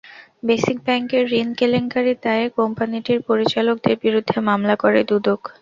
Basic 0.47 0.77
ব্যাংকের 0.85 1.23
ঋণ 1.33 1.49
কেলেঙ্কারির 1.59 2.17
দায়ে 2.23 2.45
কোম্পানিটির 2.57 3.19
পরিচালকদের 3.29 3.95
বিরুদ্ধে 4.03 4.37
মামলা 4.49 4.75
করে 4.83 4.99
দুদক। 5.09 5.41